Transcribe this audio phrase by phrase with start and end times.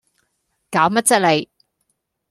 [0.71, 1.51] 攪乜啫你